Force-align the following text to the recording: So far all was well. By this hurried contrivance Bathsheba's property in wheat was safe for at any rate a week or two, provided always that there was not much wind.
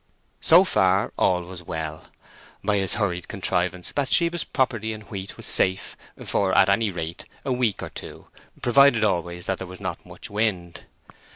So 0.41 0.63
far 0.63 1.13
all 1.15 1.43
was 1.43 1.61
well. 1.61 2.05
By 2.63 2.79
this 2.79 2.95
hurried 2.95 3.27
contrivance 3.27 3.91
Bathsheba's 3.91 4.43
property 4.43 4.93
in 4.93 5.01
wheat 5.01 5.37
was 5.37 5.45
safe 5.45 5.95
for 6.25 6.57
at 6.57 6.69
any 6.69 6.89
rate 6.89 7.25
a 7.45 7.53
week 7.53 7.83
or 7.83 7.89
two, 7.91 8.25
provided 8.63 9.03
always 9.03 9.45
that 9.45 9.59
there 9.59 9.67
was 9.67 9.79
not 9.79 10.03
much 10.03 10.27
wind. 10.27 10.85